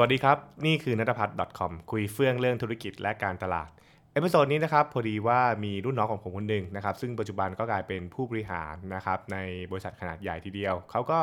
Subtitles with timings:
[0.00, 3.70] วัสดีครับ นี่คือนัทพัฒน์ .com คุยเฟื่องเรื่องธุรกิจและการตลาด
[4.12, 9.38] episode นี้นะครับพอดีว่ามีรุ่นน้องของผมคนหนึ่งนะครับ ซึ่งปัจจุบันก็กลายเป็นผู้บริหารนะครับใน
[9.70, 11.20] บริษัทขนาดใหญ่ทีเดียว เขาก็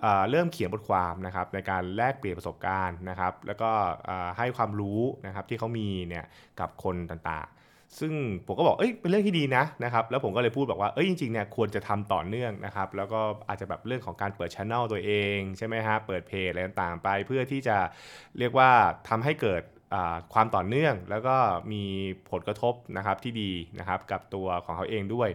[0.00, 3.70] เอ่อเริ่มเขียนบทความนะครับในการแลกเปลี่ยนประสบการณ์นะครับ แล้วก็
[4.38, 6.24] ให้ความรู้นะครับที่เขามีเนี่ย
[6.60, 7.59] กับคนต่างๆ
[7.98, 8.12] ซึ่ง
[8.46, 17.76] ผมก็บอกเอ้ยเป็นเรื่องที่ดีนะนะครับแล้วผมก็เลยพูดบอกว่าเอ้ยจริงๆเนี่ยควรจะทำต่อเนื่องนะครับแล้วก็อาจจะแบบเรื่องของการเปิดช่องตัวเองใช่ไหมฮะเปิดเพจอะไรต่างๆไป เพื่อที่จะ
[18.38, 18.70] เรียกว่า
[19.08, 19.62] ทำให้เกิด
[20.32, 21.36] ความต่อเนื่องแล้วก็
[21.72, 21.82] มี
[22.30, 25.28] ผลกระทบนะครับที่ดีนะครับกับตัวของเขาเองด้วย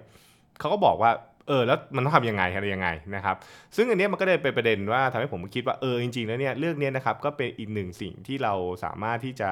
[0.59, 1.11] เขาก็บอกว่า
[1.47, 3.35] เออแล้วมันต้องทำยังไงอะไรยังไงนะครับ
[3.75, 9.49] ซึ่งอันนี้มันก็เลยเป็นประเด็นว่าทำให้ผมคิดว่าเออจริงๆแล้วเนี่ยเรื่องเนี้ยนะครับก็เป็นอีกหนึ่งสิ่งที่เราสามารถที่จะ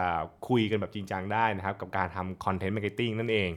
[0.50, 3.52] คุยกันแบบจริงจังได้นะครับ กับการทำ content marketing นั่นเอง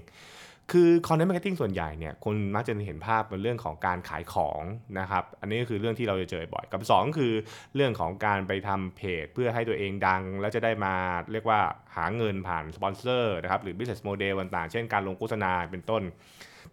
[0.73, 4.63] คือ content marketing ส่วนใหญ่เนี่ยคนมักจะเห็นภาพเป็นเรื่องของการขายของ
[4.99, 7.33] นะครับ อันนี้ก็คือเรื่องที่เราจะเจอบ่อย กับ 2 คือ
[7.75, 10.95] เรื่องของการไปทำเพจ เพื่อให้ตัวเองดัง แล้วจะได้มา
[11.33, 11.61] เรียกว่า
[11.97, 16.03] หาเงินผ่านสปอนเซอร์นะครับหรือ business model ต่างๆเช่นการลงโฆษณาเป็นต้น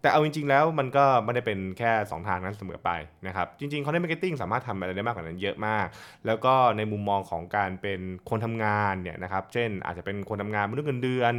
[0.04, 2.90] แต่เอาจริง ๆ แล้วมันก็ไม่ได้เป็นแค่ 2 ทางนั้นเสมอไป
[3.26, 5.86] นะครับ จริงๆ content marketing สามารถทำอะไรได้มากกว่านั้นเยอะมาก
[6.26, 11.32] แล้วก็ในมุมมองของการเป็นคนทำงานเนี่ยนะครับ เช่นอาจจะเป็นคนทำงานมนุษย์เงินเดือน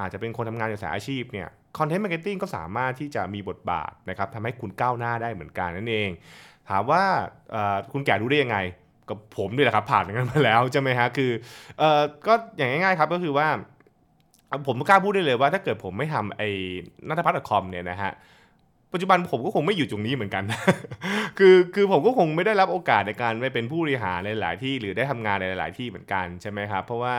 [0.00, 6.10] อาจจะเป็นคนทำงานในสายอาชีพเนี่ย content marketing ก็สามารถที่จะมีบทบาทนะครับทำให้คุณก้าวหน้าได้เหมือนกันนั่นเอง
[6.68, 7.02] ถามว่า
[7.92, 8.58] คุณแก่รู้ได้ยังไง
[9.08, 11.30] กับผมนี่แหละครับผ่านอย่างนั้นมาแล้วใช่ไหมฮะคือ
[11.80, 11.82] อ
[12.26, 13.48] ก็อย่างง่ายๆครับก็คือว่า
[14.66, 16.48] ผมกล้าพูดได้เลยว่าถ้าเกิดผมไม่ทำไอ้
[17.08, 18.12] นัทพัฒน์ .com เนี่ยนะฮะ
[18.92, 20.44] ปัจจุบันผมก็คงไม่อยู่ตรงนี้เหมือนกัน
[21.38, 27.16] คือคือผมก็คงไม่ได้รับโอกาสในการไปเป็นผู้บริหารในหลายที่หรือได้ทำงานในหลายที่เหมือนกันใช่ไหมครับ เพราะว่า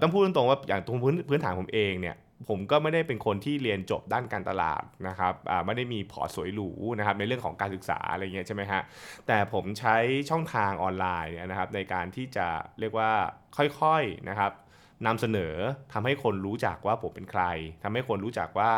[0.00, 2.16] ต้องพูดตรงๆว่าอย่างตรงพื้นพื้นฐานผมเองเนี่ย
[2.48, 5.34] ผมก็ไม่ได้เป็นคนที่เรียนจบด้านการตลาดนะครับ
[5.66, 8.82] ไม่ได้มีพอสวยหรูนะครับในเรื่องของการศึกษาอะไรเงี้ยใช่ไหมฮะ
[9.26, 9.96] แต่ผมใช้
[10.30, 12.46] ช่องทางออนไลน์เนี่ยนะครับในการที่จะ
[12.80, 13.10] เรียกว่า
[13.56, 14.52] ค่อยๆนะครับ
[15.06, 15.54] นำเสนอ
[15.92, 17.42] ทำให้คนรู้จักว่าผมเป็นใคร
[17.82, 18.72] ทำให้คนรู้จักว่า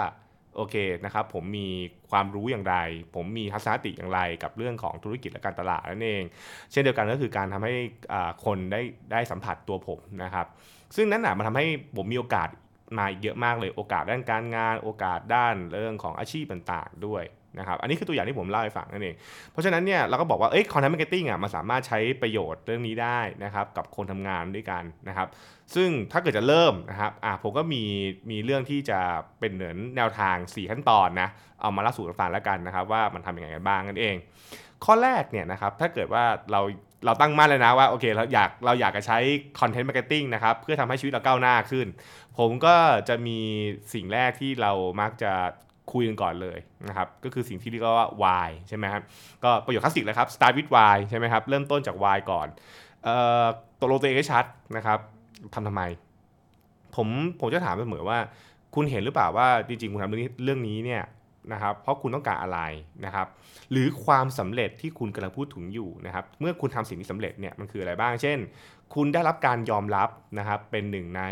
[0.56, 1.68] โอเคนะครับผมมี
[2.10, 2.76] ความรู้อย่างไร
[3.14, 6.24] ผมมีทัศนคติอย่างไรกับเรื่องของธุรกิจและการตลาดนั่นเอง
[6.70, 7.74] เช่นเดียวกันก็คือการทำให้
[8.44, 8.80] คนได้
[9.12, 10.46] ได้สัมผัสตัวผมนะครับ
[10.96, 11.66] ซึ่งนั้นน่ะมันทำให้
[11.96, 12.48] ผมมีโอกาส
[12.98, 17.22] มาอีกเยอะมากเลยโอกาสด้านการงาน โอกาสด้านเรื่องของอาชีพต่างๆด้วย
[17.58, 19.14] นะครับอันนี้คือตัวอย่างที่ผมเล่าให้ฟังนั่นเอง
[19.52, 25.28] เพราะฉะนั้นเนี่ยเราก็บอกว่าเอ้ย content marketing อะมันสามารถใช้ประโยชน์เรื่องนี้ได้นะครับกับคนทำงานด้วยกันนะครับ
[25.74, 27.82] ซึ่งถ้าเกิดจะเริ่มนะครับอะผมก็มี
[28.30, 29.00] มีเรื่องที่จะ
[29.40, 31.28] เป็นเหมือนแนวทาง 4 ขั้นตอนนะ
[31.60, 34.16] เอามาเล่าสู่กันฟังแล้วกันนะครับ ว่ามันทำยังไงกันบ้างนั่นเอง
[34.84, 36.60] ข้อแรกเนี่ยนะครับถ้าเกิดว่าเรา
[37.06, 39.18] เราตั้งมั่นเลยนะว่าโอเคเราอยากเราอยากจะใช้
[39.60, 41.86] content marketing นะครับเพื่อทำให้ชีวิตเราก้าวหน้าขึ้น
[42.38, 42.76] ผมก็
[43.08, 43.38] จะมี
[43.94, 45.32] สิ่งแรกที่เรามักจะ
[45.92, 49.02] คุยกันก่อนเลยนะครับก็คือสิ่งที่เรียกว่า why ใช่ไหมครับ
[49.44, 52.48] ก็ประโยคคลาสสิกเลยครับ start with why ใช่ไหมครับเริ่มต้นจาก why ก่อน
[53.04, 53.44] เอ่อ
[53.80, 54.44] ตกลงตัวเองให้ชัด
[54.76, 54.98] นะครับ
[55.54, 55.82] ทำทำไม
[56.96, 57.08] ผม
[57.40, 58.18] ผมจะถามเสมอว่า
[58.74, 61.02] คุณเห็นหรือเปล่าว่าจริงๆคุณทำเรื่องนี้เรื่องนี้เนี่ย
[61.52, 62.60] นะครับเพราะคุณต้องการอะไร
[63.04, 63.26] นะครับ
[63.70, 68.38] หรือความสำเร็จที่คุณกำลังพูดถึงอยู่นะครับ เมื่อคุณทำสิ่งที่สำเร็จเนี่ยมันคืออะไรบ้าง เช่น
[68.94, 70.08] คุณได้รับการยอมรับ
[70.38, 71.22] นะครับ เป็นหนึ่งใน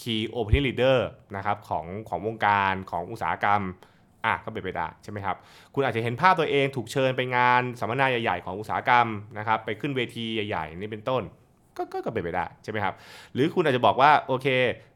[0.00, 0.98] key opinion leader
[1.36, 3.62] นะครับของของวงการของอุตสาหกรรม
[4.26, 5.36] อะก็เป็นไปได้ใช่ไหมครับ
[5.74, 9.06] คุณอาจจะเห็นภาพตัวเองถูกเชิญไปงานสัมมนาใหญ่ ๆ ของอุตสาหกรรม
[9.38, 11.22] นะครับ ไปขึ้นเวทีใหญ่ ๆ นี่เป็นต้น
[11.76, 12.94] ก็ก็เป็นไปได้ใช่ไหมครับ
[13.34, 14.46] หรือคุณอาจจะบอกว่าโอเค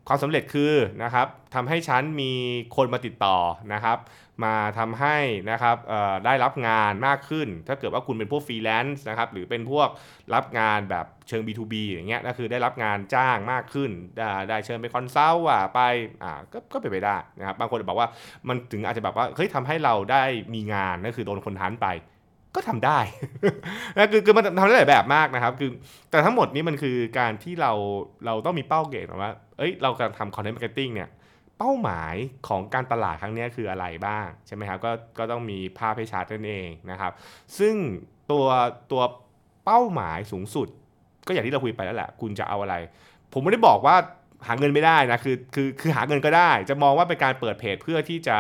[0.09, 0.73] ความสำเร็จคือ
[1.03, 2.33] นะครับทำให้ฉันมี
[2.77, 3.37] คนมาติดต่อ
[3.73, 3.99] นะครับ
[4.45, 5.17] มาทำให้
[5.51, 5.77] นะครับ
[6.25, 9.89] ได้รับงานมากขึ้น ถ้าเกิดว่าคุณเป็นพวกฟรีแลนซ์นะครับหรือเป็นพวก
[10.35, 15.81] รับงานแบบเชิง B2B อย่างเงี้ยก็คือได้รับงานจ้างมากขึ้น ได้ได้เชิญไป consult อะไป
[16.23, 18.09] อ่าก็ก็เป็นไปได้นะครับบางคนบอกว่า
[18.49, 20.23] มันถึงอาจจะแบบว่าเฮ้ยทำให้เราได้
[20.55, 21.87] มีงานนั่นคือโดนคนทันไป
[22.57, 22.99] ก็ทำได้
[23.97, 25.71] นะคือคือมันทำได้หลายแบบมากนะครับ คือ
[26.11, 27.73] แต่ทั้งหมดนี้มันคือการที่เรา
[28.27, 31.09] เราต้องมีเป้าเกณฑ์ว่า เอ้ยเรากำลังทำ content marketing เนี่ย
[31.59, 32.15] เป้าหมาย
[32.49, 37.13] ของการตลาดครั้งนี้คืออะไรบ้างใช่ไหมครับก็ก็ต้องมีภาพให้ชัดนั่นเองนะครับ
[37.59, 37.75] ซึ่ง
[38.31, 38.47] ตัว
[38.93, 39.03] ตัว
[39.65, 40.69] เป้าหมายสูงสุด
[41.27, 42.75] ก็อย่างที่เราคุยไปแล้วแหละ คุณจะเอาอะไร
[43.33, 43.97] ผมไม่ได้บอกว่า
[44.49, 48.39] หาเงินไม่ได้นะคือคือคือหาเงินก็ได้ จะมองว่าเป็นการเปิดเพจเพื่อที่จะ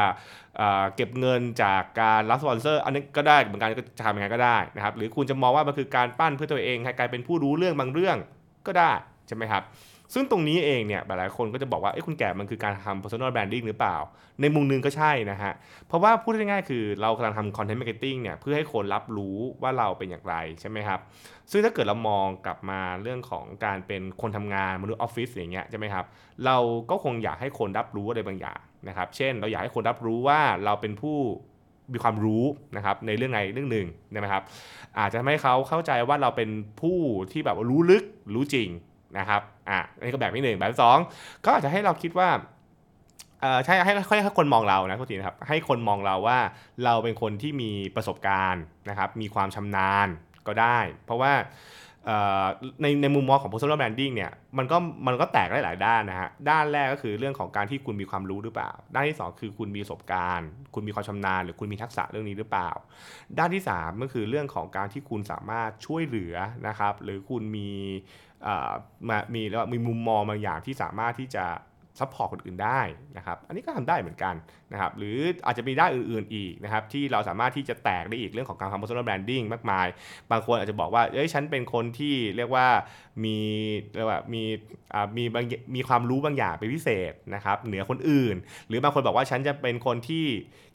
[0.57, 8.17] เก็บเงินจากการรับสปอนเซอร์อันนี้ก็ได้เหมือนกันก็จะทำยังไงก็ได้นะครับหรือคุณจะมองว่ามันคือการปั้นเพื่อตัวเองให้กลายเป็นผู้รู้เรื่องบางเรื่อง
[8.67, 8.91] ก็ได้
[9.27, 9.63] ใช่ไหมครับ
[10.15, 13.97] ซึ่งตรงนี้เองเนี่ยหลายคนก็จะบอกว่าเอ้ยคุณแก่มันคือการทำ personal branding หรือเปล่า
[14.41, 15.53] ในมุมนึงก็ใช่นะฮะ
[15.89, 21.01] เพราะว่าพูดง่ายๆคือเรากำลังทำ content marketing เนี่ยเพื่อให้คนรับรู้ว่าเราเป็นอย่างไรใช่ไหมครับ
[21.51, 26.05] ซึ่งถ้าเกิดเรามองกลับมาเรื่องของการเป็นคนทำงานมนุษย์ออฟฟิศอย่างเงี้ยใช่ไหมครับ
[26.47, 26.57] เรา
[26.91, 31.19] ก็คงอยากให้คนรับรู้อะไรบางอย่างนะครับ เช่น เราอยากให้คนรับรู้ว่าเราเป็นผู้
[31.93, 32.45] มีความรู้
[32.77, 34.43] นะครับในเรื่องใดเรื่องหนึ่งนะครับ
[34.99, 36.51] อาจจะทำให้เขาเข้าใจว่าเราเป็น
[36.81, 36.99] ผู้
[37.33, 38.05] ที่แบบรู้ลึก
[38.35, 38.69] รู้จริง
[39.19, 40.99] นะครับ อะนี่ก็แบบที่หนึ่งแบบสอง
[41.45, 42.29] ก็อาจจะให้เราคิดว่า
[43.41, 46.39] เออใช่ให้ให้ให้คนมองเรานะทุกทีนะครับให้คนมองเราว่า
[46.85, 50.09] เราเป็นคนที่มีประสบการณ์นะครับ มีความชำนาญ
[50.47, 51.33] ก็ได้ เพราะว่า
[52.83, 54.77] ในในมุมมองของ personal branding เนี่ยมันก็
[55.07, 62.71] มันก็แตกได้หลายด้านนะฮะด้านแรกก็คือเรื่องของการที่คุณมีความรู้หรือเปล่า ด้านที่ 2 คือคุณมีประสบการณ์ คุณมีความชำนาญ หรือคุณมีทักษะเรื่องนี้หรือเปล่า
[63.39, 66.35] ด้านที่ 3 ก็คือเรื่องของการที่คุณสามารถช่วยเหลือ
[66.69, 67.71] นะครับหรือคุณมี
[69.09, 71.45] มามีแล้วมีมุมมองบางอย่างที่สามารถที่จะ
[72.01, 72.81] support คนอื่นได้
[73.17, 74.35] นะครับอันนี้ก็ทำได้เหมือนกัน
[74.73, 79.87] นะครับหรืออาจจะมีด้านอื่นๆอีกนะครับที่เราสามารถที่จะแตกได้อีกเรื่องของการทำ personal branding มากมาย
[80.31, 82.67] บางคนอาจจะบอกว่าเอ้ยฉันเป็นคนที่เรียกว่า
[83.25, 83.39] มี
[83.97, 84.43] เรียกว่ามี
[85.17, 85.45] มีบาง
[85.75, 88.37] มีความรู้บางอย่างเป็นพิเศษนะครับเหนือคนอื่น
[88.69, 90.27] หรือบางคนบอกว่าฉันจะเป็นคนที่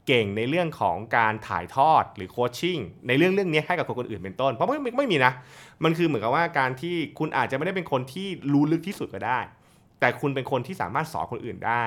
[0.07, 2.77] เก่งในเรื่องของการถ่ายทอดหรือโคชชิ่ง
[3.07, 5.33] ในเรื่องเรื่องนี้ให้กับคนคนอื่นเป็นต้น เพราะไม่ไม่มีนะ
[5.83, 9.39] มันคือเหมือนกับว่าการที่คุณอาจจะไม่ได้เป็นคนที่รู้ลึกที่สุดก็ได้
[10.01, 11.83] แต่คุณเป็นคนที่สามารถสอนคนอื่นได้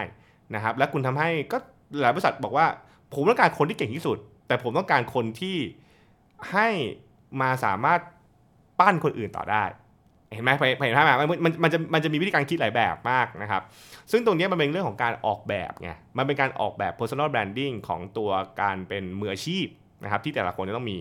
[0.55, 1.59] นะครับและคุณทำให้ก็
[2.01, 2.67] หลายบริษัทบอกว่า
[3.13, 5.57] ผมต้องการคนที่เก่งที่สุด แต่ผมต้องการคนที่
[6.53, 6.69] ให้
[7.41, 8.01] มาสามารถ
[8.81, 9.65] ปั้นคนอื่นต่อได้
[10.35, 13.63] เห็นไหมเห็นไหมมันมันมันจะมันจะมีวิธีการคิดหลายแบบมากนะครับ
[14.11, 18.31] ซึ่งตรงนี้มันเป็นเรื่องของการออกแบบไงมันเป็นการออกแบบ personal branding ของตัว
[18.61, 19.67] การเป็นมืออาชีพ
[20.03, 20.99] นะครับที่แต่ละคนจะต้องมี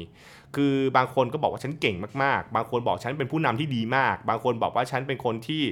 [0.55, 5.63] คือบางคนก็บอกว่าฉันเก่งมากๆ บางคนบอกฉันเป็นผู้นำที่ดีมาก บางคนบอกว่าฉันเป็นคนที่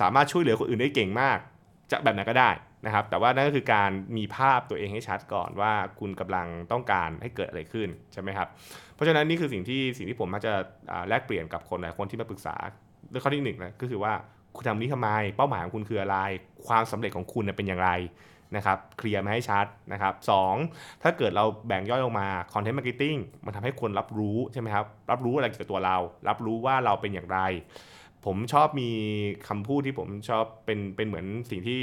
[0.00, 1.38] สามารถช่วยเหลือคนอื่นได้เก่งมาก
[1.90, 2.50] จะแบบไหนก็ได้
[2.86, 8.48] นะครับ แต่ว่านั่นก็คือการมีภาพตัวเองให้ชัดก่อนว่าคุณกำลังต้องการให้เกิดอะไรขึ้นใช่ไหมครับ
[8.94, 10.52] เพราะฉะนั้นนี่คือสิ่งที่สิ่งที่ผมมักจะ
[11.08, 12.56] แลกเปลี่ยนกับคนหลายคนที่มาปรึกษา
[13.10, 14.12] เรื่องข้อที่หนึ่งนะก็คือว่า
[14.56, 16.16] คุณทำนี้ทำไม เป้าหมายของคุณคืออะไร
[16.66, 17.90] ความสำเร็จของคุณเป็นอย่างไร
[18.56, 20.32] นะครับเคลียร์มาให้ชัดนะครับ
[21.02, 25.96] ถ้าเกิดเราแบ่งย่อยลงมา content marketing มันทำให้คนรับรู้ใช่ไหมครับ รับรู้อะไรเกี่ยวกับตัวเรา
[26.28, 27.40] รับรู้ว่าเราเป็นอย่างไร
[28.24, 28.90] ผมชอบมี
[29.48, 31.78] คำพูดที่ผมชอบเป็นเป็นเหมือนสิ่งที่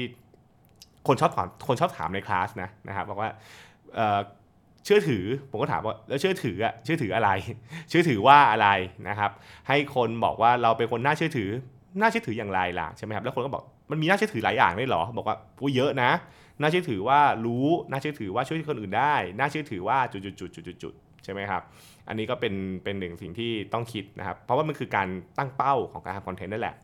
[1.08, 3.30] คนชอบถามคนชอบถามในคลาสนะนะครับบอกว่า
[4.86, 7.30] เชื่อถือผมก็ถามว่าแล้วเชื่อถืออะเชื่อถืออะไร
[7.90, 8.68] เชื่อถือว่าอะไร
[9.10, 9.32] นะครับ
[9.68, 11.50] ให้คนบอกว่าเราเป็นคนน่าเชื่อถือ
[12.00, 16.12] น่าเชื่อถืออย่างไรล่ะใช่ไหมครับแล้วคนก็บอกมันมีน่าเชื่อถือหลายอย่างได้หรอ บอกว่าผู้เยอะนะ
[16.62, 21.64] น่าเชื่อถือว่ารู้น่าเชื่อถือว่าช่วยคนอื่นได้น่าเชื่อถือว่าจุดๆๆๆ ใช่ไหมครับ
[22.08, 22.54] อันนี้ก็เป็น
[22.84, 26.75] เป็นหนึ่งสิ่งที่ต้องคิดนะครับ เพราะว่ามันคือการตั้งเป้าของการทำคอนเทนต์นั่นแหละ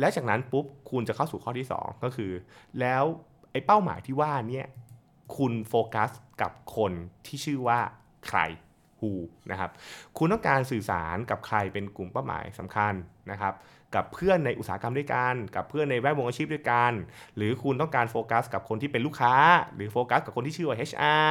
[0.00, 2.32] และจากนั้นปุ๊บคุณจะเข้าสู่ข้อที่ 2 ก็คือ
[2.80, 3.04] แล้ว
[3.52, 4.66] ไอ้เป้าหมายที่ว่าเนี่ย
[5.36, 6.10] คุณโฟกัส
[6.42, 6.92] กับคน
[7.26, 7.78] ที่ชื่อว่า
[8.28, 8.38] ใคร
[8.98, 9.12] who
[9.50, 9.70] นะครับ
[10.18, 12.94] คุณต้องการสื่อสารกับใครเป็นกลุ่มเป้าหมายสำคัญ
[13.30, 13.54] นะครับ
[13.94, 16.92] กับเพื่อนในอุตสาหกรรมด้วยกัน กับเพื่อนในแวดวงอาชีพด้วยกัน
[17.36, 19.34] หรือคุณต้องการโฟกัสกับคนที่เป็นลูกค้า
[19.74, 21.26] หรือโฟกัสกับคนที่ชื่อว่า HR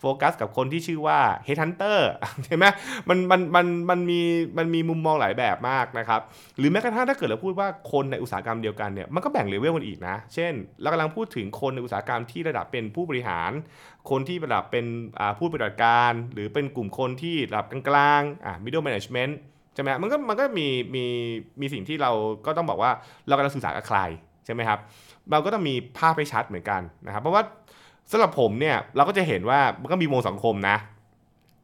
[0.00, 1.98] โฟกัสกับคนที่ชื่อว่า Headhunter
[2.44, 2.64] ใช่ไหม
[3.08, 4.20] มันมันมันมันมี
[4.58, 6.20] มันมีมุมมองหลายแบบมากนะครับ
[6.58, 13.50] หรือแม้กระทั่งถ้าเกิดเราพูดว่าคนในอุตสาหกรรมเดียวกันเนี่ยมันก็แบ่งเลเวลกันอีกนะ เช่น เรากำลังพูดถึงคนในอุตสาหกรรมที่ระดับเป็นผู้บริหาร
[14.10, 14.86] คนที่ระดับเป็น
[15.38, 19.34] ผู้ปฏิบัติการ หรือเป็นกลุ่มคนที่ระดับกลางๆอ่า middle management
[19.80, 21.04] ช่ไหมมันก็มันก็มีมี
[21.60, 22.10] มีสิ่งที่เรา
[22.46, 22.90] ก็ต้องบอกว่า
[23.28, 23.98] เรากำลังสื่อสารกับใคร
[24.44, 24.78] ใช่ไหมครับ
[25.30, 27.42] เราก็ต้องมีภาพให้ชัดเหมือนกันนะครับ เพราะว่า
[28.10, 30.76] สำหรับผมเนี่ยเราก็จะเห็นว่ามันก็มีวงสังคมนะ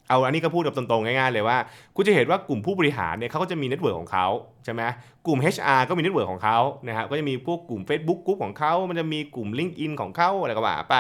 [0.08, 1.58] เอาอันนี้ก็พูดแบบตรงๆง่ายๆเลยว่า
[1.96, 4.26] คุณจะเห็นว่ากลุ่มผู้บริหารเนี่ยเขาก็จะมี network ของเขา
[4.64, 4.82] ใช่ไหม
[5.26, 10.96] กลุ่ม HR ก็มี network ของเขานะครับก็จะมีพวกกลุ่ม Facebook กลุ่มของเขา มันจะมีกลุ่ม LinkedIn ของเขาอะไรก็ว่าไป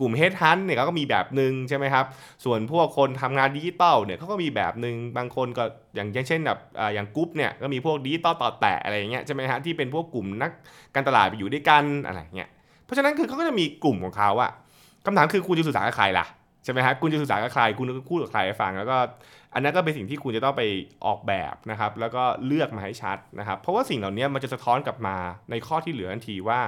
[0.00, 2.04] กลุ่ม Headhunt เนี่ยเขาก็มีแบบหนึ่งใช่ไหมครับ
[2.44, 6.58] ส่วนพวกคนทำงานดิจิตอลเนี่ยเขาก็มีแบบหนึ่งบางคนก็อย่างเช่นแบบ
[6.94, 10.50] อย่างกรุ๊ปเนี่ยก็มีพวกดิจิตอลต่อแตะอะไรอย่างเงี้ยใช่ไหมฮะที่เป็นพวกกลุ่มนัก
[10.94, 12.48] การตลาดไปอยู่ด้วยกันอะไรเงี้ย
[12.84, 14.50] เพราะฉะนั้นคือเขาก็จะมีกลุ่มของเขาอะ
[15.06, 16.26] คำถามคือคุณจะสื่อสารกับใครล่ะ
[16.64, 18.96] ใช่ไหมครับคุณจะสื่อสารกับใคร คุณก็พูดกับใครฟัง แล้วก็
[19.54, 20.62] อันนั้นก็เป็นสิ่งที่คุณจะต้องไป
[21.06, 25.16] ออกแบบนะครับ แล้วก็เลือกมาให้ชัดนะครับ เพราะว่าสิ่งเหล่านี้มันจะสะท้อนกลับมา
[25.50, 26.60] ในข้อที่เหลือทันทีว่า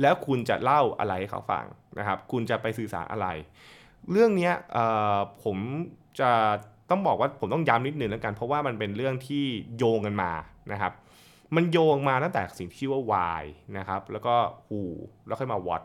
[0.00, 1.64] แล้วคุณจะเล่าอะไรให้เขาฟัง
[1.98, 3.26] นะครับ คุณจะไปสื่อสารอะไร
[4.12, 4.50] เรื่องนี้
[5.44, 5.56] ผม
[6.20, 6.30] จะ
[6.90, 9.44] ต้องบอกว่าผมต้องย้ำนิดนึงแล้วกัน เพราะว่ามันเป็นเรื่องที่
[9.76, 10.32] โยงกันมา
[10.72, 10.92] นะครับ
[11.56, 13.42] มันโยงมาตั้งแต่สิ่งที่ชื่อว่า why
[13.78, 14.34] นะครับ แล้วก็
[14.68, 14.80] who
[15.26, 15.82] แล้วค่อยมา what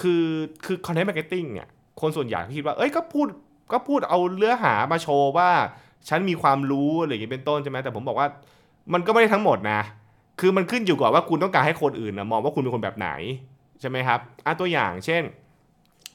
[0.00, 0.26] คือ
[0.64, 1.68] คือ content marketing เนี่ย
[2.00, 3.26] คนส่วนใหญ่คิดว่า เอ้ยก็พูด
[3.72, 5.50] ก็พูดเอาเลือหามาโชว์ว่า
[6.08, 8.28] ฉันมีความรู้อะไรอย่างนี้เป็นต้นใช่ไหมแต่ผมบอกว่า
[8.92, 9.80] มันก็ไม่ได้ทั้งหมดนะ
[10.40, 13.10] คือมันขึ้นอยู่กับว่าคุณต้องการให้คนอื่นนะมองว่าคุณเป็นคนแบบไหน
[13.80, 15.22] ใช่ไหมครับอะตัวอย่างเช่น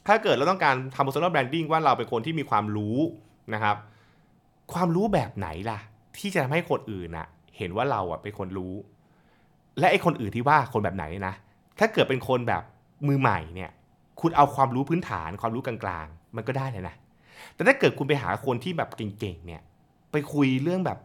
[0.08, 2.98] ถ้าเกิดเราต้องการทำ personal branding ว่าเราเป็นคนที่มีความรู้
[3.54, 3.76] นะครับ
[4.74, 5.80] ความรู้แบบไหนล่ะ
[6.18, 8.74] ที่จะทำให้คนอื่นนะเห็นว่าเราอะเป็นคนรู้
[9.80, 11.34] และไอ้คนอื่นที่ว่าคนแบบไหนนะ
[11.80, 12.64] ถ้าเกิดเป็นคนแบบ
[13.08, 13.72] มือใหม่เนี่ย
[14.22, 16.96] คุณเอาความรู้พื้นฐานความรู้กลางๆ มันก็ได้เลยนะ
[17.56, 19.62] แต่ถ้าเกิดคุณไปหาคนที่แบบเก่งๆเนี่ย
[20.12, 21.00] ไปคุยเรื่องแบบ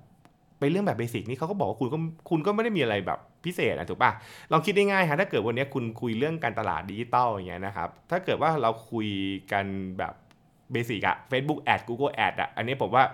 [0.59, 1.99] ไปเรื่องแบบเบสิกนี่เขาก็บอกว่าคุณก็
[2.30, 4.11] คุณก็ไม่ได้มีอะไรแบบพิเศษอะถูกปะ
[4.52, 9.09] ลองคิดง่ายๆฮะถ้าเกิดวันนี้คุณคุยเรื่องการตลาดดิจิตอลอย่างเงี้ยนะครับ ถ้าเกิดว่าเราคุย
[9.52, 9.64] กัน
[9.99, 10.14] แบบ
[10.73, 13.04] เบสิกอะ Facebook Ad Google Ad อะอันนี้ผมว่า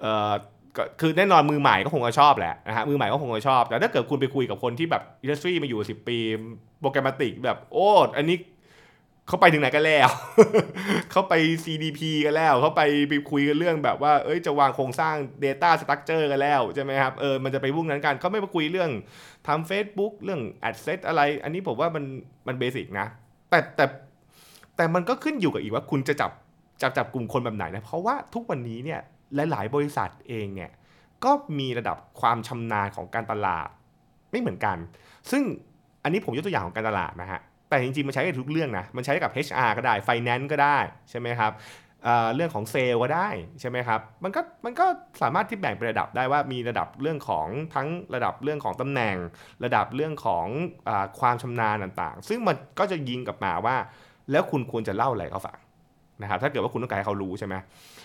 [0.00, 0.32] เออ
[1.00, 6.18] คือแน่นอนมือใหม่ก็คงจะชอบแหละนะฮะมือใหม่ก็คงจะชอบ แต่ถ้าเกิดคุณไปคุยกับคนที่แบบอินดัสทรีมาอยู่ 10 ปี
[6.80, 8.36] โปรแกรมติกแบบโอ้อันนี้
[9.28, 10.08] เขาไปถึงไหนกันแล้ว
[11.10, 15.14] เขาไป CDP กันแล้ว เขาไปไปคุยกันเรื่องแบบว่า เอ้ย จะวางโครงสร้าง
[15.44, 18.90] Data Structure กันแล้วใช่ไหมครับ เออ มันจะไปวุ่งนั้นกัน เขาไม่มาคุยเรื่อง
[19.46, 22.04] ทำ Facebook เรื่อง Ad Set อะไร อันนี้ผมว่ามัน
[22.46, 23.06] มันเบสิกนะ
[23.50, 23.84] แต่แต่
[24.76, 26.30] แต่มันก็ขึ้นอยู่กับอีกว่าคุณจะจับ
[26.82, 29.00] จับจับกลุ่มคนแบบไหนนะ เพราะว่าทุกวันนี้เนี่ย
[29.50, 30.70] หลาย ๆ บริษัทเองเนี่ย
[31.24, 33.68] ก็มีระดับความชำนาญของการตลาด
[34.30, 34.76] ไม่เหมือนกัน
[35.30, 35.42] ซึ่ง
[36.02, 40.78] อันนี้ผมยกตัวอย่างของการตลาดนะฮะ แต่จริงๆ มันใช้กับทุกเรื่องนะ มันใช้กับ HR ก็ได้ Finance ก็ได้
[41.10, 41.52] ใช่ไหมครับ
[42.04, 43.28] เเรื่องของเซลล์ก็ได้
[43.60, 44.86] ใช่ไหมครับ มันก็มันก็
[45.22, 49.16] สามารถที่แบ่งเป็นระดับได้ว่ามีระดับเรื่องของทั้งระดับเรื่องของตำแหน่ง
[49.64, 50.46] ระดับเรื่องของ
[50.88, 53.76] อความชำนาญต่างๆ ซึ่งมันก็จะยิงกลับมาว่า
[54.30, 55.58] แล้วคุณควรจะเล่าอะไรเขาฟัง
[56.22, 57.54] นะครับ ถ้าเกิดว่าคุณต้องการให้เขารู้ใช่ไหม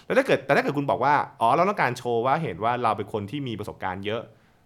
[0.06, 4.22] แล้วถ้าเกิดแต่ถ้าเกิดคุณบอกว่า อ๋อเราต้องการโชว์ว่าเห็นว่าเราเป็นคนที่มีประสบการณ์เยอะ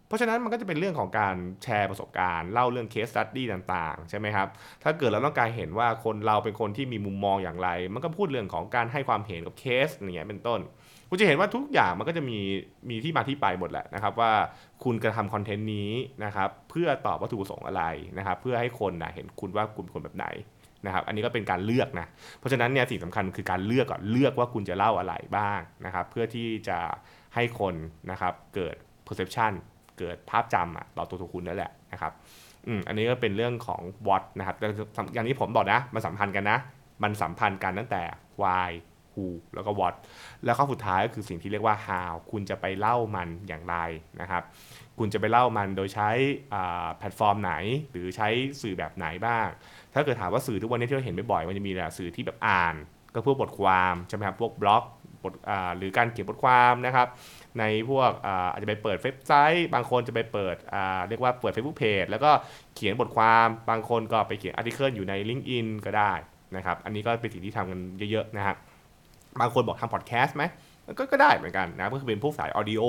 [0.07, 4.47] เพราะฉะนั้นมันก็จะเป็นเรื่องของการแชร์ประสบการณ์เล่าเรื่อง case study ต่างๆ ใช่ไหมครับ
[4.83, 10.59] ถ้าเกิดเราต้องการเห็นว่าคนเราเป็นคนที่มีมุมมองอย่างไร มันก็พูดเรื่องของการให้ความเห็นกับเคสอย่างเงี้ยเป็นต้น
[11.09, 12.39] คุณจะเห็นว่าทุกอย่างมันก็จะมี
[12.89, 14.31] มีที่มาที่ไปหมดแหละนะครับ ว่า
[14.83, 15.91] คุณกระทำคอนเทนต์นี้
[16.25, 17.83] นะครับเพื่อตอบวัตถุประสงค์อะไร
[18.17, 20.27] นะครับ เพื่อให้คนนะเห็นคุณว่าคุณเป็นคนแบบไหน
[20.85, 22.07] นะครับอันนี้ก็เป็นการเลือกนะ
[22.39, 26.79] เพราะฉะนั้นเนี่ยสิ่งสำคัญคือการเลือกก่อนเลือกว่าคุณจะเล่าอะไรบ้างนะครับ เพื่อที่จะ
[27.35, 27.75] ให้คน
[28.11, 28.75] นะครับเกิด
[29.07, 29.53] perception
[29.99, 32.11] เกิดภาพจำอะต่อตัวตัวคุณนั่นแหละนะครับ
[32.67, 34.67] อืมอันนี้ก็เป็นเรื่องของ what นะครับแต่
[35.13, 36.57] อย่างที่ผมบอกนะ มันสัมพันธ์กันนะ
[37.03, 38.03] มันสัมพันธ์กันตั้งแต่
[38.41, 38.71] why
[39.13, 39.25] who
[39.55, 39.95] แล้วก็ what
[40.45, 43.75] แล้วข้อสุดท้ายก็คือสิ่งที่เรียกว่า how คุณจะไปเล่ามันอย่างไร
[44.21, 44.43] นะครับ
[44.99, 46.09] คุณจะไปเล่ามันโดยใช้
[46.97, 47.53] แพลตฟอร์มไหน
[47.91, 48.27] หรือใช้
[48.61, 49.47] สื่อแบบไหนบ้าง
[49.93, 52.75] ถ้าเกิดถามว่าสื่อทุกวันนี้ที่เราเห็นบ่อยๆมันจะมีแต่สื่อที่แบบอ่าน
[53.13, 54.83] ก็พวกบทความใช่ไหมครับพวกบล็อก
[55.25, 55.33] บท
[55.77, 57.07] หรือการเขียนบทความนะครับ
[57.59, 58.11] ในพวก
[58.51, 60.55] อาจจะไปเปิดเว็บไซต์ บางคนจะไปเปิด
[61.07, 62.31] เรียกว่าเปิด Facebook Page แล้วก็
[62.75, 66.13] เขียนบทความบางคนก็ไปเขียน article อยู่ใน LinkedIn ก็ได้
[66.55, 67.79] นะครับอันนี้ก็เป็นสิ่งที่ทำกัน
[68.11, 68.55] เยอะๆนะครับ
[69.39, 70.43] บางคนบอกทำพอดแคสต์ไหม
[70.99, 72.83] ก็ก็ได้เหมือนกันนะก็คือเป็นพวกสาย audio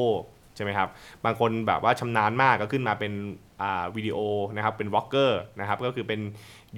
[0.56, 0.88] ใช่ไหมครับ
[1.24, 3.12] บางคนแบบว่าชำนาญมากก็ขึ้นมาเป็น
[3.96, 4.18] วิดีโอ
[4.56, 6.20] นะครับ เป็น vlogger นะครับ ก็คือเป็น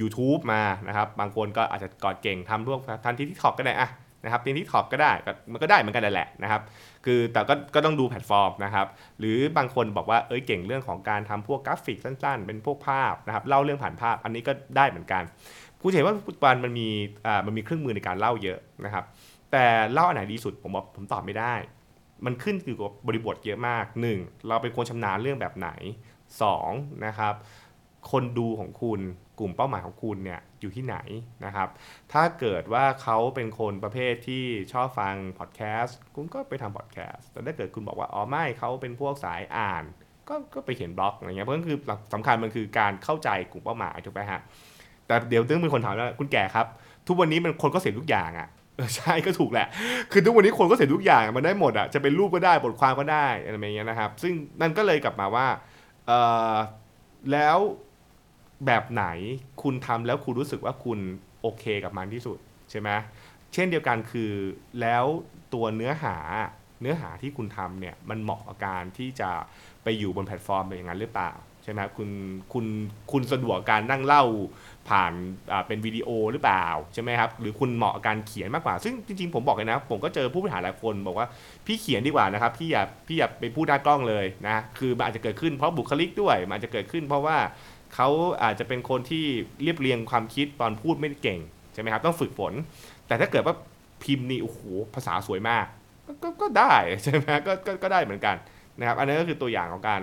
[0.00, 3.88] YouTuber นะครับ บางคนก็อาจจะกอดเก่งทำพวก TikTok ก็ได้อะ
[4.24, 5.12] นะครับ TikTok ก็ได้
[5.52, 6.62] มันก็ได้เหมือนกันแหละนะครับ
[7.04, 8.86] คือแต่ก็ก็ต้องดูแพลตฟอร์มนะครับ
[9.18, 15.22] หรือบางคนบอกว่าเอ้ยเก่งเรื่องของการทำพวกกราฟิกสั้น ๆ เป็นพวกภาพนะครับเล่าเรื่องผ่านภาพอันนี้ก็ได้เหมือนกัน
[15.80, 16.88] ผู้เห็นว่าปัจจุบันมันมี
[17.26, 19.04] อ่ามันมีเครื่องมือในการเล่าเยอะนะครับ
[19.52, 21.54] แต่เล่าอันไหนดีสุดผมบอกผมตอบไม่ได้
[22.26, 23.84] มันขึ้นอยู่กับบริบทเยอะมาก
[24.16, 24.46] 1.
[24.46, 25.70] เราเป็นคนชำนาญเรื่องแบบไหน
[26.38, 27.06] 2.
[27.06, 27.34] นะครับ
[28.10, 29.00] คนดูของคุณ
[29.38, 30.96] กลุ่มเป้าหมายของคุณเนี่ยอยู่ที่ไหน
[31.44, 31.68] นะครับ
[32.12, 39.84] ถ้าเกิดว่าเขาเป็นคนประเภทที่ชอบฟังพอดแคสต์คุณก็ไปทำพอดแคสต์แต่ถ้าเกิดคุณบอกว่าอ๋อไม่เขาเป็นพวกสายอ่าน
[40.28, 41.78] ก็ก็ไปเขียนบล็อกอะไรเงี้ยเพราะนั่นคือ
[42.14, 44.40] สำคัญมันคือการเข้าใจกลุ่มเป้าหมายถูกไหมฮะ
[45.06, 46.66] แต่เดี๋ยวต้องมีคนถามว่าคุณแก่ครับ
[47.08, 48.48] ทุกวันนี้มันคนก็เสียทุกอย่างอะ่ะ
[48.96, 49.66] ใช่ก็ถูกแหละ
[50.12, 55.46] คือทุกวันนี้คนก็เสียทุกอย่างมันได้หมดอะ่ะ จะเป็นรูปก็ได้บทความก็ได้อะไรอย่างเงี้ยนะครับ ซึ่งนั่นก็เลยกลับมาว่า
[56.06, 56.12] เอ
[56.52, 56.54] อ
[57.32, 57.58] แล้ว
[58.66, 59.04] แบบไหน
[59.62, 60.98] คุณทำแล้วคุณรู้สึกว่าคุณ
[61.42, 62.38] โอเคกับมันที่สุด
[62.70, 62.90] ใช่ไหม
[63.54, 64.32] เช่นเดียวกันคือ
[64.80, 65.04] แล้ว
[65.54, 66.16] ตัวเนื้อหา
[66.80, 69.30] เนื้อหาที่คุณทำเนี่ยมันเหมาะกับการที่จะ
[69.82, 71.32] ไปอยู่บนแพลตฟอร์มอย่างนั้นหรือเปล่า
[71.64, 72.10] ใช่ไหมคุณ
[72.52, 72.66] คุณ
[73.12, 74.24] คุณสะดวกการนั่งเล่า
[74.88, 75.12] ผ่าน
[75.66, 81.26] เป็นวิดีโอหรือเปล่าใช่ไหมครับหรือคุณเหมาะกับการเขียนมากกว่า ซึ่งจริงๆผมบอกเลยนะ ผมก็เจอผู้บริหารหลายคนบอกว่า
[81.66, 87.36] พี่เขียนดีกว่านะครับพี่อย่าพี่อย่าไปพูดหน้ากล้องเลยนะคือมันอาจจะเกิดขึ้นเพราะบุคลิกด้วยมันอาจจะเกิดขึ้นเพราะว่า
[87.94, 88.08] เขา
[88.42, 89.24] อาจจะเป็นคนที่
[89.62, 91.40] เรียบเรียงความคิดตอนพูดไม่เก่ง
[91.72, 92.52] ใช่ไหมครับต้องฝึกฝน
[93.06, 93.54] แต่ถ้าเกิดว่า
[94.02, 94.60] พิมพ์นี่โอ้โห
[94.94, 95.66] ภาษาสวยมาก
[96.22, 98.36] ก็ก็ได้ใช่ไหมก็ก็ก็ได้เหมือนกัน
[98.78, 100.00] นะครับอันนี้ก็คือตัวอย่างของการ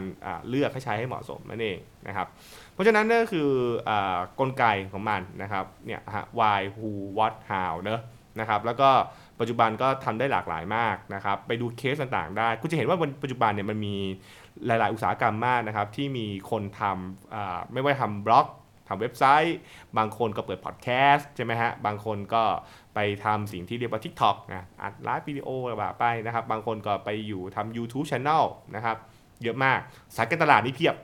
[0.50, 1.78] เลือกให้ใช้ให้เหมาะสมนั่นเอง
[2.08, 2.28] นะครับ
[2.74, 3.50] เพราะฉะนั้นนั่นก็คือ
[4.40, 4.64] กลไก
[4.94, 8.02] ของมันนะครับเนี่ยฮะ why who what how เนอะ
[8.40, 8.90] นะครับแล้วก็
[9.40, 13.96] ปัจจุบันก็ทำได้หลากหลายมากนะครับไปดูเคสต่างๆได้คุณจะเห็นว่าปัจจุบันเนี่ยมันมี
[14.66, 18.48] หลาย ๆ อุตสาหกรรมมากนะครับ ที่มีคนทำไม่ว่าทำบล็อก
[18.90, 19.58] ทำเว็บไซต์
[19.98, 22.44] บางคนก็เปิดพอดแคสต์ใช่ไหมฮะ บางคนก็
[22.96, 25.48] ไปทำสิ่งที่เรียกว่า TikTok นะอัด live video
[25.80, 28.44] แบบไปนะครับ บางคนก็ไปอยู่ทำ YouTube Channel
[28.76, 28.98] นะครับ
[29.44, 29.80] เยอะมาก
[30.16, 30.96] สายการตลาดนี่เพียบ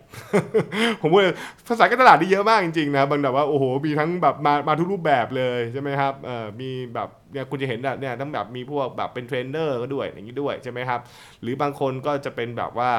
[1.01, 1.23] ผมว่า
[1.67, 10.99] สายการตลาดนี่เยอะมากจริงๆนะบางแบบว่าโอ้โหมีทั้งแบบมามาทุกรูปแบบเลยใช่ไหมครับเออมีแบบเนี่ยคุณจะเห็นแบบเนี่ยทั้งแบบมีพวกแบบเป็นเทรนเนอร์ก็ด้วยอย่างนี้ด้วยใช่ไหมครับ
[11.41, 12.91] หรือบางคนก็จะเป็นแบบว่า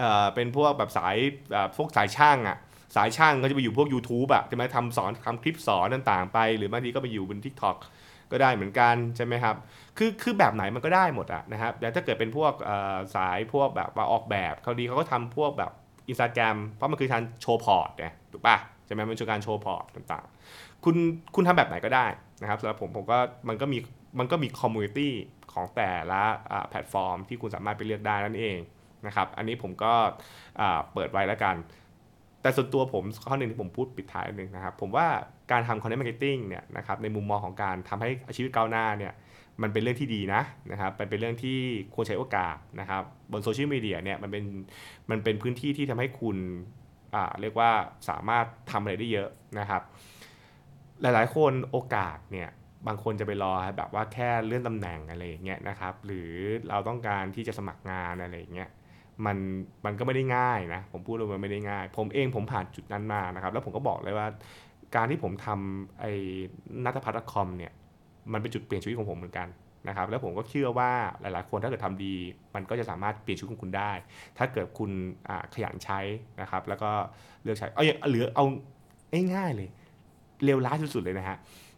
[0.00, 1.16] เออเป็นพวกแบบสาย
[1.52, 2.56] แบบพวกสายช่างอะ
[2.96, 7.76] สายช่างก็จะไปอยู่พวก YouTube อะจะทำสอนทำคลิปสอนต่างๆ ไป หรือบางทีก็ไปอยู่บน TikTok
[8.32, 9.56] ก็ได้เหมือนกันใช่ไหมครับ
[9.98, 12.52] คือคือแบบไหนมันก็ได้หมดอะนะครับแต่ถ้าเกิดเป็นพวก
[13.16, 15.72] สายพวกแบบว่าออกแบบเขาดีเขาก็ทำพวกแบบ
[16.08, 20.96] อินสตาแกรมเพราะมันคือการโชว์ port ไงถูกปะใช่ไหมมันคือการโชว์ port ต่างๆ คุณ
[21.34, 22.06] คุณทำแบบไหนก็ได้
[22.40, 23.78] นะครับสำหรับผมผมก็มันก็มี
[24.18, 25.12] มันก็มี community
[25.52, 26.22] ของแต่ละ
[26.68, 28.58] แพลตฟอร์มที่คุณสามารถไปเลือกได้นั่นเอง
[29.06, 29.92] นะครับ อันนี้ผมก็
[30.92, 31.56] เปิดไว้แล้วกัน
[32.42, 35.06] แต่ส่วนตัวผมข้อหนึ่งที่ผมพูดปิดท้ายหนึ่งนะครับ ผมว่า
[35.50, 39.12] การทำ content marketing เนี่ยนะครับในมุมมองของการทำให้ชีวิตก้าวหน้าเนี่ย
[39.62, 40.42] มันเป็นเรื่องที่ดีนะ
[40.72, 41.58] นะครับมันเป็นเรื่องที่
[41.94, 43.02] ควรใช้โอกาสนะครับ
[43.32, 44.44] บนโซเชียลมีเดียเนี่ยมันเป็น
[45.10, 46.36] มันเป็นพื้นที่ที่ทำให้คุณ
[47.14, 47.70] อ่าเรียกว่า
[48.08, 49.28] สามารถทำอะไรได้เยอะ
[49.58, 49.82] นะครับ
[51.02, 52.48] หลายๆ คนโอกาสเนี่ย
[52.86, 56.30] บางคนจะไปรอแบบว่าแค่เลื่อนตำแหน่งอะไรอย่างเงี้ยนะครับ หรือ
[56.68, 58.68] เราต้องการที่จะสมัครงานอะไรอย่างเงี้ย
[59.26, 59.38] มัน
[59.84, 64.26] มันก็ไม่ได้ง่ายนะผมพูดเลยมันไม่ได้ง่าย ผมเองผมผ่านจุดนั้นมานะครับ แล้วผมก็บอกเลยว่า
[64.96, 66.12] การที่ผมทำไอ้
[66.84, 67.72] นัทพัฒน์คอมเนี่ย
[68.32, 69.48] มันเป็นจุดเปลี่ยนชีวิตของผมเหมือนกัน
[69.88, 72.14] นะครับแล้วผมก็เชื่อว่าหลายๆ คนถ้าเกิดทำดี
[72.54, 73.92] มันก็จะสามารถเปลี่ยนชีวิตของคุณได้
[74.38, 74.90] ถ้าเกิดคุณ
[75.54, 76.00] ขยันใช้
[76.40, 76.90] นะครับแล้วก็
[77.42, 78.44] เลือกใช้เอาอย่างเหลือเอา
[79.34, 79.68] ง่ายๆเลย
[80.44, 81.36] เร็วร้ายสุดๆเลยนะฮะ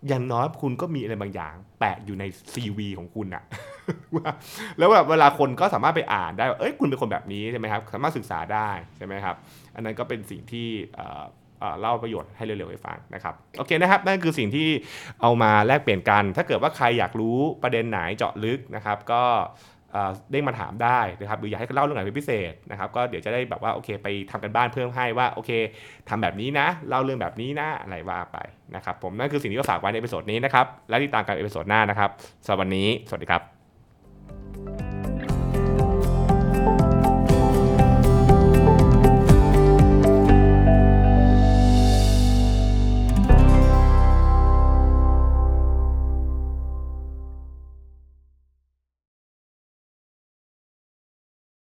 [0.08, 3.42] อย่างน้อยคุณก็มีอะไรบางอย่าง แปะอยู่ใน CV ของคุณอะ
[4.16, 4.30] ว่า
[4.78, 9.36] แล้วแบบเวลาคนก็สามารถไปอ่านได้ว่าเอ้ยคุณเป็นคนแบบนี้ใช่ไหมครับ สามารถศึกษาได้ใช่ไหมครับ
[9.74, 10.68] อันนั้นก็เป็นสิ่งที่
[11.80, 14.68] เล่าประโยชน์ให้เร็วๆให้ฟังนะครับโอเคนะครับนั่นคือสิ่งที่
[15.22, 19.22] เอามาแลกเปลี่ยนกัน ถ้าเกิดว่าใครอยากรู้ประเด็นไหนเจาะลึกนะครับ ก็
[20.30, 25.50] เด้งมาถามได้นะครับหรืออยากให้เล่าเรื่องไหนเป็นพิเศษนะครับ ก็เดี๋ยวจะได้แบบว่าโอเคไปทำการบ้านเพิ่มให้ว่าโอเค
[26.08, 28.38] ทำแบบนี้นะเล่าเรื่องแบบนี้นะอะไรว่าไป
[28.76, 32.10] นะครับผมนั่นคือสิ่งที่เราฝากไว้ใน episode นี้นะครับและติดตามกันใน episode หน้านะครับ
[32.44, 33.51] สำหรับวันนี้สวัสดีครับ